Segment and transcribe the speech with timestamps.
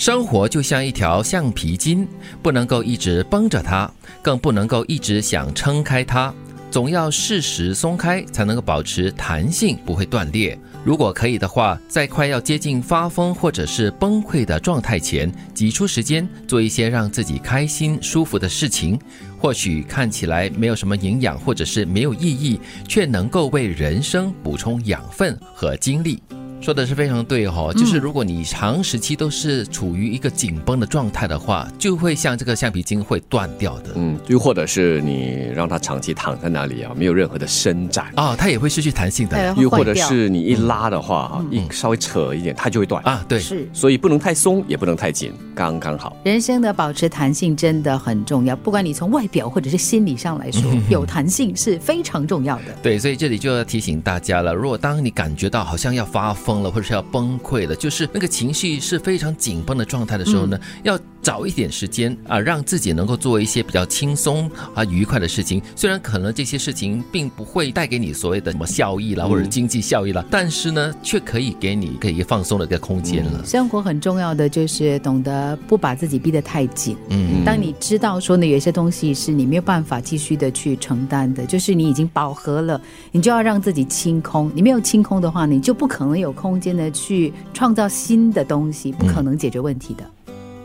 [0.00, 2.08] 生活就像一条橡皮筋，
[2.42, 3.92] 不能够一直绷着它，
[4.22, 6.32] 更不能够一直想撑开它，
[6.70, 10.58] 总要适时松开，才能够保持弹性，不会断裂。
[10.86, 18.98] 如果可以的话，在快要接近发疯或者是崩溃的状态前，挤出时间做一些让自己开心、舒服的事情，
[19.38, 22.58] 或许看起来没有什么营养，或者是没有意义，
[22.88, 26.22] 却能够为人生补充养分和精力。
[26.60, 33.92] 说的是非常对哈，就是如果你长时期都是处于一个紧绷的状态的话，就会像这个橡皮筋会断掉的。
[33.94, 39.54] 嗯，又或者是你让它长期躺在那里啊，没有任何的伸展啊，它也会失去弹性的。
[39.56, 43.24] 又或者是你一拉的话哈，一稍微扯一点，它就会断啊。
[43.26, 46.14] 对，是，所以不能太松，也不能太紧，刚刚好。
[46.24, 52.64] 人生的保持弹性真的很重要，不管你从外表或者是心理上来说，有弹性是非常重要的。
[52.82, 65.60] 对，所以这里就要提醒大家了，如果当你感觉到好像要发疯了，或者是要崩溃了，就是那个情绪是非常紧绷的状态的时候呢，要找一点时间啊，让自己能够做一些比较轻松啊、愉快的事情。
[65.76, 73.44] 虽然可能这些事情并不会带给你所谓的什么效益啦，或者经济效益啦，但是呢，却可以给你可以放松的一个空间了。
[73.44, 76.96] 生活很重要的就是懂得不把自己逼得太紧。
[77.10, 82.80] 嗯，当你知道说呢，有一些东西是你没有办法继续的去承担的，就是你已经饱和了，
[83.12, 84.50] 你就要让自己清空。
[84.54, 90.04] 你没有清空的话，你就不可能有空间的去创造新的东西，不可能解决问题的。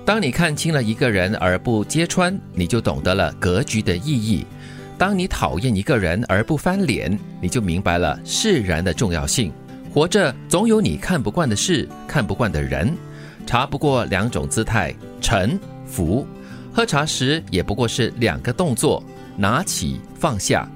[0.05, 4.45] 当你看清了一个人而不揭穿，你就懂得了格局的意义；
[4.99, 9.51] 当你讨厌一个人而不翻脸，你就明白了释然的重要性。
[9.91, 12.95] 活着总有你看不惯的事，看不惯的人，
[13.47, 16.27] 茶不过两种姿态：沉、浮。
[16.71, 19.03] 喝茶时也不过是两个动作：
[19.35, 20.69] 拿起、放下。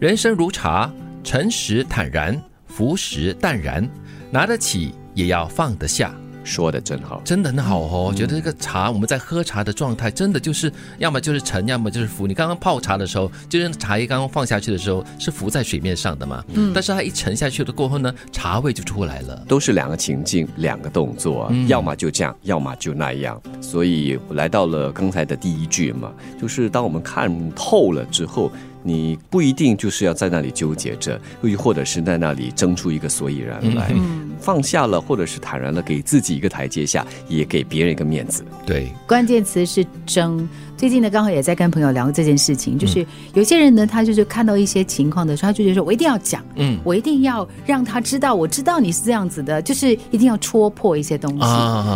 [0.00, 2.36] 人生如茶，沉时坦然，
[2.66, 3.88] 浮时淡然。
[4.28, 6.12] 拿得起，也要放得下。
[6.44, 8.04] 说的真好，真的很好哦。
[8.08, 12.26] 我觉得这个茶，我们在喝茶的状态，真的就是要么就是沉，要么就是浮。
[12.26, 16.44] 你刚刚泡茶的时候，就是茶叶刚刚放下去的时候，是浮在水面上的嘛？
[16.54, 16.72] 嗯。
[16.74, 19.44] 但是它一沉下去了过后呢，茶味就出来了。
[19.48, 23.40] 都是两个情境，两个动作，要么就这样，要么就那样。
[23.60, 28.50] 所以来到了刚才的第一句嘛，就是当我们看透了之后。
[28.82, 33.92] 你不一定就是要在那里纠结着，又或者是在那里争出一个所以然来，
[34.40, 38.44] 放下了，或者是坦然了，给自己一个台阶下，也给别人一个面子。
[38.66, 40.48] 对，关键词是争。
[40.74, 51.38] 最近呢，刚好也在跟朋友聊这件事情，就是有些人呢，他就是看到一些情况的时候，他就觉得说，我一定要讲，嗯，我一定要让他知道，我知道你是这样子的，就是一定要戳破一些东西。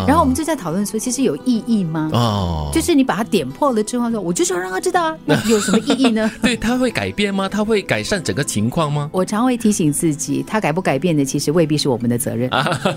[0.07, 2.11] 然后我们就在讨论说，其实有意义吗？
[2.13, 6.31] 哦，就是你把它点破了之后，说，我就是要让他知道啊，那有什么意义呢？
[6.41, 7.49] 对他会改变吗？
[7.49, 9.11] 他会改善整个情况吗？
[9.13, 12.49] 我常会提醒自己，他改不改变的，其实未必是我们的责任。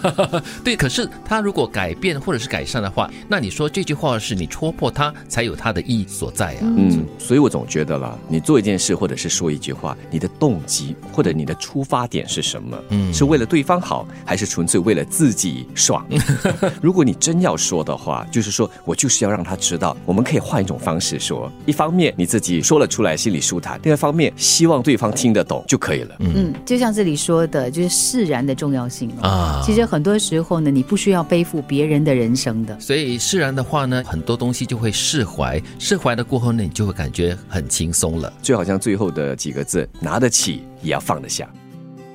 [0.64, 5.80] 对，可是他如果改变或者是改善的话，那你说这句话是你戳破他才有他的。
[5.90, 12.78] 意义所在啊，嗯，所以我总觉得啦，你做一件事或者是说一句话，你的动机或者你的出发点是什么？
[12.90, 16.06] 嗯，是为了对方好，还是纯粹为了自己爽？
[16.80, 21.52] 如果你真要说的话，就是说我就是要让他知道，我们可以换一种方式说。
[21.66, 26.16] 一方面你自己说了出来，心里舒坦；，另外一方面，希望对方听得懂就可以了。
[26.20, 29.62] 嗯，就像这里说的，就是释然的重要性啊。
[29.64, 32.80] 其实很多时候呢，你不需要背负别人的人生的。
[32.80, 35.62] 所以释然的话呢，很多东西就会释怀。
[35.78, 38.32] 释怀了过后呢，你就会感觉很轻松了。
[38.42, 41.50] 就好像最后的几个字，拿得起也要放得下。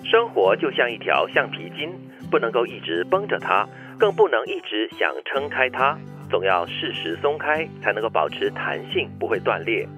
[0.04, 1.90] 生活就像一条橡皮筋，
[2.30, 5.98] 不能够一直绷着它，更不能一直想撑开它，
[6.30, 9.88] 总要适时松开，才能够保持弹性，不会断裂。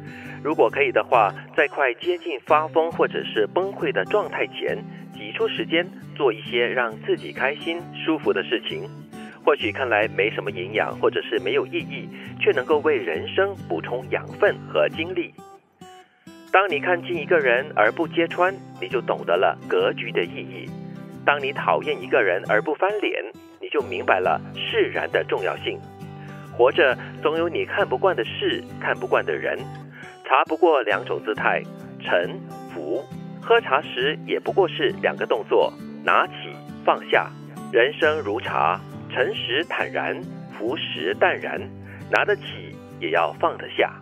[0.47, 4.79] 如果可以的话，在快接近发疯或者是崩溃的状态前，
[5.13, 5.85] 挤出时间
[6.15, 8.89] 做一些让自己开心、舒服的事情。
[9.45, 12.09] 或许看来没什么营养，或者是没有意义，
[12.39, 15.35] 却能够为人生补充养分和精力。
[16.53, 20.71] 当你看清一个人而不揭穿，你就懂得了格局的意义；
[21.25, 23.21] 当你讨厌一个人而不翻脸，
[23.61, 25.77] 你就明白了释然的重要性。
[26.57, 29.59] 活着总有你看不惯的事，看不惯的人。
[30.29, 31.63] 茶不过两种姿态：
[32.01, 32.37] 沉、
[32.75, 33.05] 浮。
[33.41, 35.73] 喝茶时也不过是两个动作：
[36.05, 36.33] 拿起、
[36.85, 37.31] 放下。
[37.73, 38.81] 人生如茶。
[39.09, 40.21] 沉时坦然，
[40.59, 41.61] 浮时淡然，
[42.11, 42.43] 拿得起
[43.01, 43.95] 也要放得下。